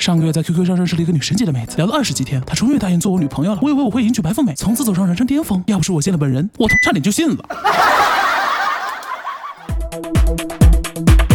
[0.00, 3.58] 上个月在 QQ 上认识了一个女神级的妹子，聊了二十几天，她终于答应做我女朋友了。
[3.60, 5.62] 我以为我会迎娶白富美，从此走上人生巅峰。
[5.66, 7.44] 要不是我见了本人，我差点就信了。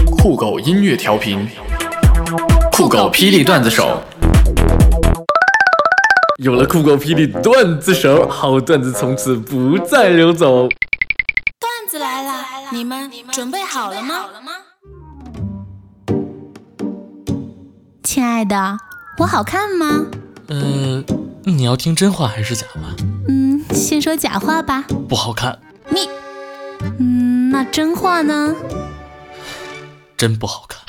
[0.17, 1.47] 酷狗音乐调频，
[2.71, 4.01] 酷狗霹雳段子手。
[6.39, 10.67] 有了酷狗霹雳段子手，好段子从此不再流走。
[11.59, 12.33] 段子来了，
[12.71, 14.25] 你们准备好了吗？
[18.05, 18.77] 亲爱的，
[19.17, 20.05] 我好看吗？
[20.47, 21.03] 呃，
[21.43, 22.81] 你要听真话还是假话？
[23.27, 24.85] 嗯，先说假话吧。
[25.09, 25.57] 不好看。
[25.89, 26.07] 你，
[26.99, 28.55] 嗯，那真话呢？
[30.15, 30.79] 真不好看。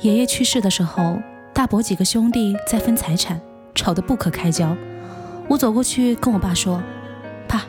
[0.00, 1.22] 爷爷去世的时候，
[1.54, 3.40] 大伯几个兄弟在分财产，
[3.76, 4.76] 吵得不可开交。
[5.48, 6.82] 我走过去跟我爸说
[7.46, 7.62] ：“爸，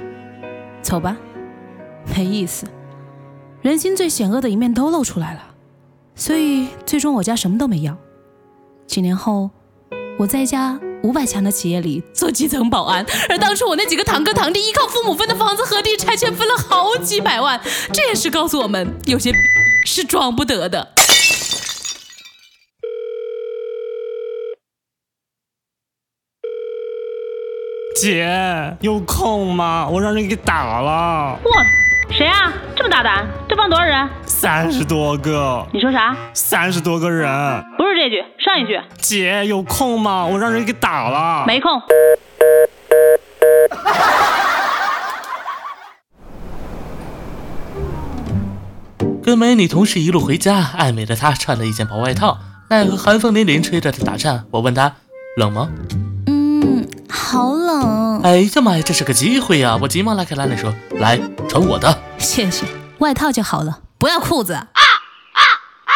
[0.81, 1.15] 走吧。”
[2.13, 2.65] 没意思，
[3.61, 5.41] 人心最险恶的一面都露出来了，
[6.15, 7.97] 所以最终我家什么都没要。
[8.87, 9.49] 几年后，
[10.17, 17.59] 我在一家五百强的企业里做基层保安，而当初我那几个堂哥堂弟依靠父母分的房子和地拆迁分了好几百万，
[17.91, 19.33] 这也是告诉我们，有些
[19.85, 20.93] 是装不得的。
[28.01, 29.87] 姐，有空吗？
[29.89, 31.39] 我让人给打了。
[32.17, 32.49] 谁啊？
[32.77, 33.27] 这么大胆？
[33.45, 34.09] 对方多少人？
[34.25, 35.67] 三十多个。
[35.73, 36.15] 你说啥？
[36.33, 37.29] 三十多个人。
[37.77, 38.79] 不是这句，上一句。
[38.97, 40.25] 姐有空吗？
[40.25, 41.43] 我让人给打了。
[41.45, 41.81] 没空。
[49.21, 52.37] 跟美女同事一路回家，爱美的她穿了一件薄外套，
[52.69, 54.45] 奈何寒风凛凛，吹着她打颤。
[54.51, 54.95] 我问她
[55.35, 55.67] 冷吗？
[56.27, 58.04] 嗯，好冷。
[58.23, 59.77] 哎呀妈呀，这是个机会呀！
[59.81, 62.65] 我急忙拉开拉链说：“来，穿我的。”谢谢，
[62.99, 64.53] 外套就好了，不要裤子。
[64.53, 65.41] 啊啊
[65.85, 65.95] 啊！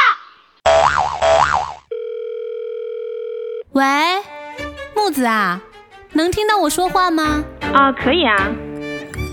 [3.71, 3.85] 喂，
[4.95, 5.61] 木子啊，
[6.13, 7.43] 能听到我说话吗？
[7.73, 8.35] 啊，可以啊。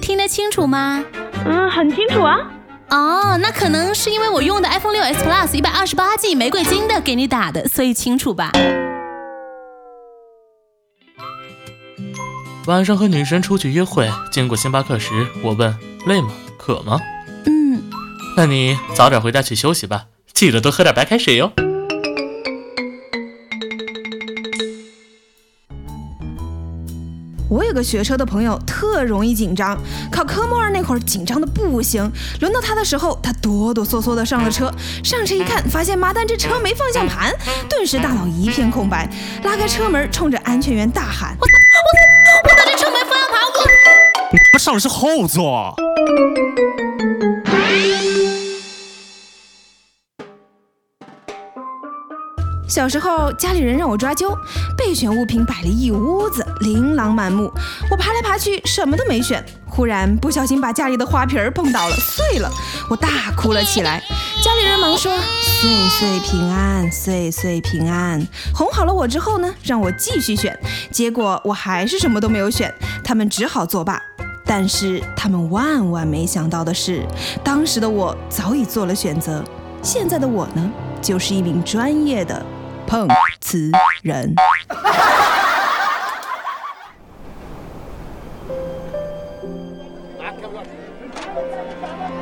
[0.03, 1.05] 听得清楚吗？
[1.45, 2.37] 嗯，很清楚啊。
[2.91, 8.53] 哦，那可能是因为我用的 iPhone 6s Plus 一百二十八 G 玫瑰金的给你打的，所以清楚吧。
[12.67, 15.73] 晚上和女神出去约会，经过星巴克时，我问
[16.07, 16.31] 累吗？
[16.59, 16.99] 渴吗？
[17.45, 17.81] 嗯，
[18.37, 21.53] 那你早点回家去休息吧，记得多喝点白开水哟。
[27.49, 29.79] 我有个学车的朋友，特容易紧张，
[30.11, 32.11] 考科目二那会儿紧张的不行，
[32.41, 34.69] 轮到他的时候，他哆哆嗦嗦的上了车，
[35.05, 37.33] 上车一看，发现妈蛋这车没方向盘，
[37.71, 39.09] 顿时大脑一片空白，
[39.45, 41.46] 拉开车门，冲着安全员大喊：我我
[44.59, 45.75] 上的是后座。
[52.69, 54.37] 小时候家里人让我抓阄，
[54.77, 57.51] 备选物品摆了一屋子，琳琅满目。
[57.91, 59.43] 我爬来爬去，什么都没选。
[59.67, 62.51] 忽然不小心把家里的花瓶碰倒了，碎了，
[62.91, 64.03] 我大哭了起来。
[64.43, 70.59] 家里人忙说：“岁岁平安，岁岁平安。”哄好了我之后呢，让我继续选。
[70.91, 74.03] 结果我还是什么都没有选，他们只好作罢。
[74.47, 77.03] 但是他们万万没想到的是，
[77.43, 79.45] 当时的我早已做了选择。
[79.83, 80.71] 现在的我呢，
[81.03, 82.41] 就是一名专业的。
[82.87, 83.09] 碰
[83.41, 83.69] 瓷
[84.03, 84.33] 人。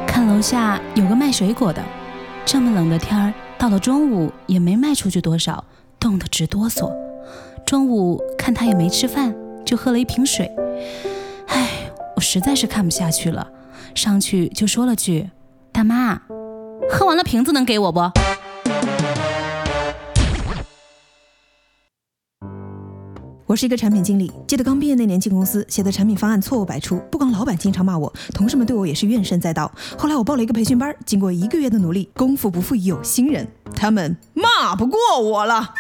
[0.07, 1.83] 看楼下有个卖水果的，
[2.47, 5.63] 这么冷的天儿，到了中午也没卖出去多少，
[6.01, 6.91] 冻得直哆嗦。
[7.67, 9.35] 中午看他也没吃饭，
[9.67, 10.51] 就喝了一瓶水。
[12.25, 13.47] 实在是看不下去了，
[13.95, 15.29] 上去就说了句
[15.71, 16.23] ：“大妈，
[16.91, 18.01] 喝完了瓶子能给我不？”
[23.47, 29.71] 我是一个产品经理，记得刚毕业那年进公司，写的产品方案错误百出，不光老板经常骂我，同事们对我也是怨声载道。
[29.99, 35.75] 后来我报了一个培训班，经过一个月的努力，功夫不负有心人，他们骂不过我了。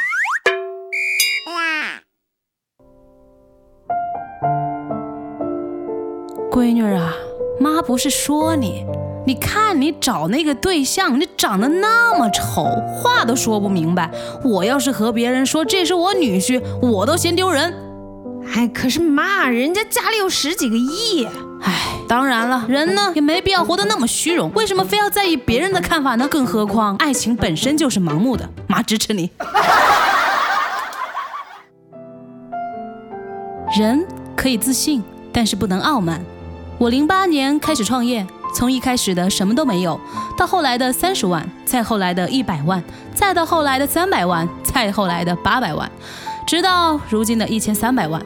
[6.54, 7.12] 闺女啊，
[7.58, 8.86] 妈不是说你。
[9.26, 12.62] 你看，你找那个对象，你长得那么丑，
[12.94, 14.08] 话都说不明白。
[14.44, 17.74] 我要是和别人说这是我女婿，我都嫌丢人。
[18.54, 21.26] 哎，可是妈，人家家里有十几个亿。
[21.60, 21.72] 哎，
[22.06, 24.48] 当然了，人呢也没必要活得那么虚荣。
[24.54, 26.28] 为什么非要在意别人的看法呢？
[26.28, 28.48] 更何况，爱情本身就是盲目的。
[28.68, 29.28] 妈支持你。
[33.76, 34.06] 人
[34.36, 35.02] 可以自信，
[35.32, 36.24] 但是不能傲慢。
[36.78, 38.26] 我零八年开始创业。
[38.54, 39.98] 从一开始的什么都没有，
[40.36, 42.80] 到后来的三十万，再后来的一百万，
[43.12, 45.90] 再到后来的三百万，再后来的八百万，
[46.46, 48.24] 直到如今的一千三百万。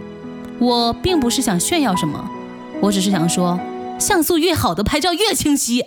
[0.58, 2.22] 我并不是想炫耀什么，
[2.82, 3.58] 我只是想说，
[3.98, 5.82] 像素越好的拍照越清晰。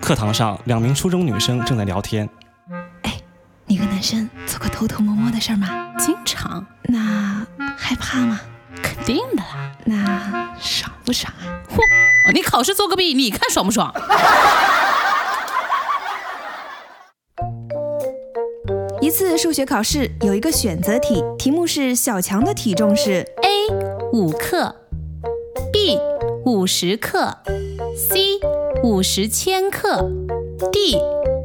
[0.00, 2.28] 课堂上，两名初中女生正在聊天。
[4.02, 5.94] 生做过偷偷摸摸的事儿吗？
[5.98, 7.46] 经常，那
[7.76, 8.40] 害怕吗？
[8.82, 9.76] 肯定的啦。
[9.84, 11.62] 那爽不爽啊？
[11.68, 11.78] 嚯，
[12.32, 13.94] 你考试作个弊，你看爽不爽？
[19.00, 23.68] 一次数学考试有一个选择题，题目是小强的体重是 A
[24.12, 24.76] 五克
[25.72, 25.98] ，B
[26.44, 27.38] 五十克
[27.96, 28.38] ，C
[28.84, 30.08] 五十千克
[30.70, 30.96] ，D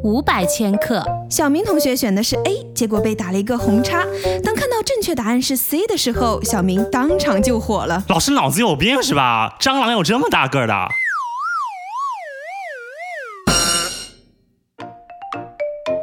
[0.07, 1.03] 五百千克。
[1.29, 4.05] 小明同学选的是 A，结果被打了一个红叉。
[4.41, 8.01] 当看到正确答案是 C 的时候，小明当场就火了。
[8.07, 9.57] 老师脑子有病是吧？
[9.59, 10.73] 蟑螂有这么大个儿的？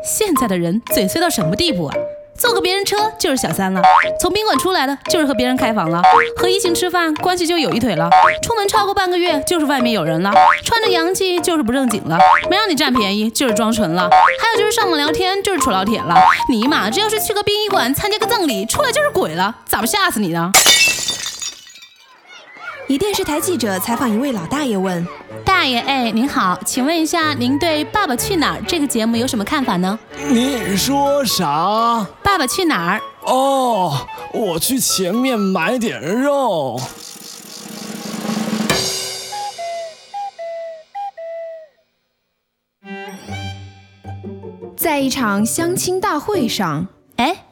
[0.05, 1.97] 现在的人嘴碎到什么地步啊？
[2.45, 3.81] 坐个别人车就是小三了，
[4.21, 6.03] 从宾馆出来的就是和别人开房了，
[6.37, 8.11] 和异性吃饭关系就有一腿了，
[8.43, 10.31] 出门超过半个月就是外面有人了，
[10.63, 12.19] 穿着洋气就是不正经了，
[12.51, 16.23] 没让你占便宜就是装纯了，还有就是上网聊天就是处老铁了。
[16.51, 20.53] 尼玛，这要是去个殡仪馆参加个葬礼，出来就是鬼了，咋不吓死你呢？
[22.87, 25.07] 一电视台记者采访一位老大爷问
[25.43, 29.99] ：“大爷，哎，您好，请问一下，您对《爸爸去哪儿》这个节目有什么看法呢？”
[30.29, 31.47] 你说啥？
[32.23, 33.01] 《爸爸去哪儿》
[33.33, 36.79] 哦，我去前面买点肉。
[44.77, 46.87] 在一场相亲大会上，
[47.17, 47.47] 哎，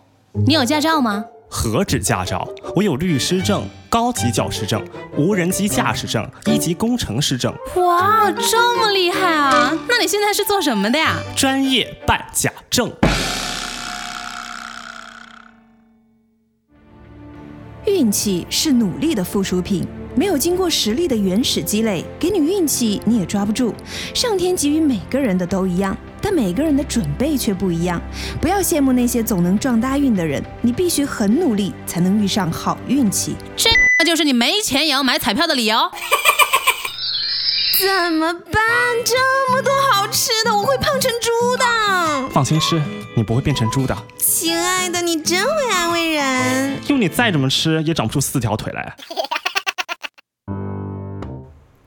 [0.47, 1.25] 你有驾照吗？
[1.49, 2.47] 何止驾照，
[2.77, 4.83] 我有律师证、高级教师证、
[5.19, 7.55] 无人机驾驶证、一级工程师证。
[7.77, 9.71] 哇，这么厉害啊！
[9.87, 11.19] 那你现在是做什么的呀？
[11.37, 12.91] 专业办假证。
[17.85, 23.75] 运气是努力的附属品，没有经过实力的原始积累，给你运气你也抓不住。
[24.15, 25.95] 上天给予每个人的都一样。
[26.25, 28.01] 但每个人的准备却不一样，
[28.41, 33.35] 不要羡慕那些总能撞大运的人，你必须很努力才能遇上好运气。
[33.57, 33.72] 这
[34.05, 35.91] 就是你没钱也要买彩票的理由。
[37.79, 38.63] 怎么办？
[39.05, 39.17] 这
[39.51, 42.29] 么多好吃的，我会胖成猪的。
[42.31, 42.81] 放心吃，
[43.17, 43.97] 你不会变成猪的。
[44.19, 46.81] 亲爱的，你真会安慰人。
[46.89, 48.95] 用你再怎么吃，也长不出四条腿来。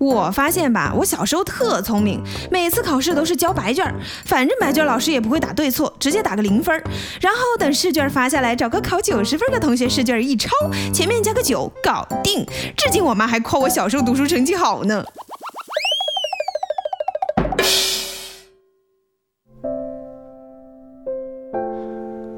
[0.06, 2.22] 我发现吧，我小时候特聪明，
[2.52, 3.92] 每次考试都是交白卷，
[4.24, 6.80] 反正白卷老师也不会打对错，直接打个零分。
[7.20, 10.50] 然后等试卷发下来，找个考九十分的同学试卷一抄，
[10.94, 12.46] 前面加个九，搞定。
[12.78, 15.04] 至今我妈还夸我小时候读书成绩好呢。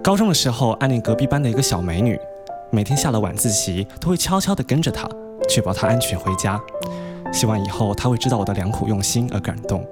[0.01, 2.17] 高中的时候暗恋隔壁班的一个小美女，
[2.71, 5.05] 每天下了晚自习都会悄悄地跟着她，
[5.49, 6.57] 确保她安全回家。
[7.31, 9.85] 希望以后他会知道我的良苦用心而感动。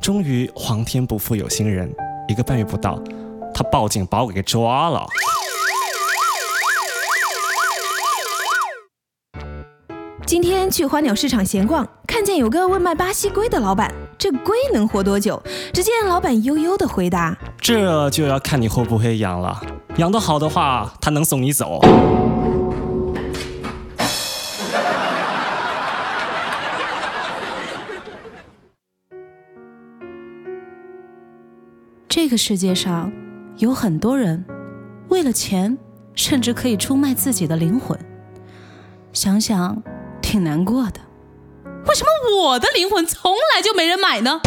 [0.00, 1.90] 终于，皇天不负有心人，
[2.28, 3.02] 一个半月不到，
[3.54, 5.06] 他报警把我给抓了。
[10.26, 15.40] 今天去花鸟市场闲逛，看见有个问卖巴西龟的老板，这龟能活多久？
[15.72, 19.60] 只见老板悠悠的回答：“这就要看你会不会养了，
[19.96, 21.80] 养得好的话，他能送你走。”
[32.16, 33.12] 这个世界上
[33.56, 34.44] 有很多人，
[35.08, 35.76] 为了钱，
[36.14, 37.98] 甚至可以出卖自己的灵魂。
[39.12, 39.82] 想想
[40.22, 41.00] 挺难过的。
[41.88, 44.40] 为什么我的灵魂从来就没人买呢？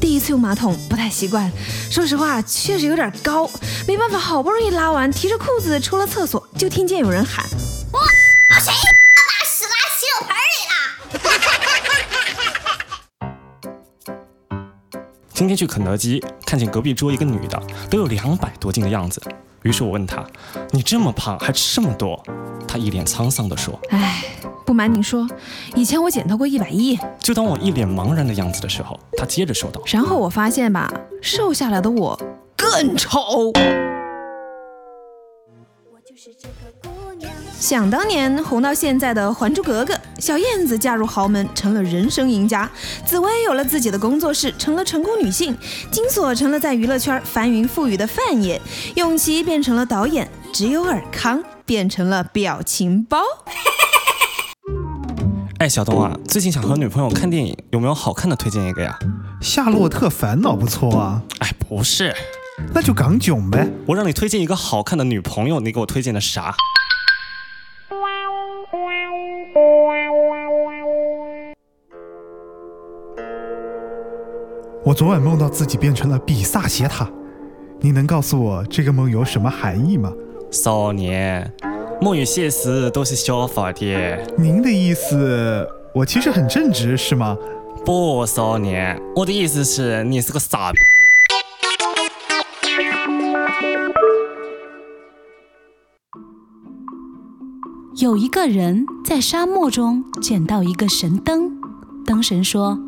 [0.00, 1.50] 第一次用马桶不太习惯，
[1.90, 3.50] 说实话确实有点高，
[3.88, 7.44] 没办法，好不容易拉完，提着裤子出了厕所，就听见有人喊
[15.44, 19.20] ：“今天去肯德基，看见隔壁桌一个女的，都有两百多斤的样子。
[19.60, 20.24] 于是我问她
[20.72, 22.18] ：“你这么胖还吃这么多？”
[22.66, 24.24] 她一脸沧桑地说：“哎，
[24.64, 25.28] 不瞒你说，
[25.74, 32.18] 以前我减到过一百一。”就当我一脸茫然的样子的时候，她接着说道：“然后我发现吧，瘦下来的我
[32.56, 33.52] 更丑。”
[37.60, 42.66] 想当年红到现在的《还珠格格》，小燕子嫁入豪门，成了人生赢家；
[43.04, 45.52] 紫薇有了自己的工作室，成了成功女性；
[45.90, 48.58] 金锁成了在娱乐圈翻云覆雨的范爷；
[48.96, 53.18] 永琪变成了导演；只有尔康变成了表情包。
[55.60, 58.98] 哎，小东啊，最近想和女朋友看电影，有没有好看的推荐一个呀？
[59.46, 62.16] 《夏洛特烦恼》不错啊，哎，不是，
[62.72, 63.68] 那就港囧呗。
[63.84, 66.54] 我让你推荐一个好看的女朋友，你给我推荐的啥？
[74.86, 77.08] 我昨晚梦到自己变成了比萨斜塔，
[77.80, 80.12] 你能告诉我这个梦有什么含义吗？
[80.50, 81.50] 少年，
[82.02, 84.34] 梦与现实都是相反的。
[84.36, 87.34] 您的意思，我其实很正直是吗？
[87.82, 90.78] 不，少年，我的意思是你是个傻逼。
[98.02, 101.58] 有一个人在沙漠中捡到一个神灯，
[102.04, 102.78] 灯神说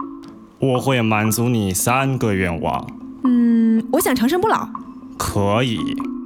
[0.58, 2.86] 我会满足你三个愿望。
[3.24, 4.66] 嗯，我想长生不老。
[5.18, 5.78] 可以。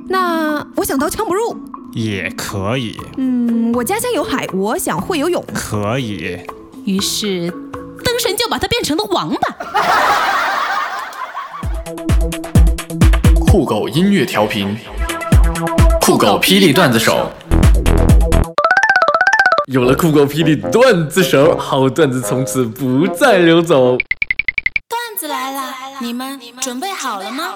[0.09, 1.57] 那我想刀枪不入。
[1.93, 2.97] 也可以。
[3.17, 5.45] 嗯，我家乡有海，我想会游泳。
[5.53, 6.39] 可以。
[6.85, 7.51] 于是，
[8.05, 9.57] 灯神就把他变成了王八。
[13.41, 14.77] 酷狗音乐调频，
[16.01, 17.29] 酷狗霹雳段子手。
[19.67, 23.99] 有了酷狗霹雳段子手，好段子从此不再流走。
[26.01, 27.55] 你们准备好了吗？